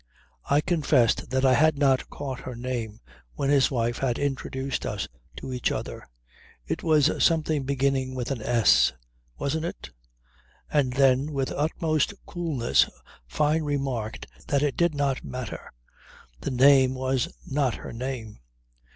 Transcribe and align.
I 0.49 0.61
confessed 0.61 1.29
that 1.29 1.45
I 1.45 1.53
had 1.53 1.77
not 1.77 2.09
caught 2.09 2.39
her 2.39 2.55
name 2.55 3.01
when 3.35 3.51
his 3.51 3.69
wife 3.69 3.99
had 3.99 4.17
introduced 4.17 4.83
us 4.83 5.07
to 5.35 5.53
each 5.53 5.71
other. 5.71 6.07
"It 6.65 6.81
was 6.81 7.23
something 7.23 7.65
beginning 7.65 8.15
with 8.15 8.31
an 8.31 8.41
S 8.41 8.93
wasn't 9.37 9.65
it?" 9.65 9.91
And 10.73 10.93
then 10.93 11.33
with 11.33 11.49
the 11.49 11.57
utmost 11.59 12.15
coolness 12.25 12.89
Fyne 13.27 13.61
remarked 13.61 14.25
that 14.47 14.63
it 14.63 14.75
did 14.75 14.95
not 14.95 15.23
matter. 15.23 15.71
The 16.39 16.49
name 16.49 16.95
was 16.95 17.29
not 17.45 17.75
her 17.75 17.93
name. 17.93 18.39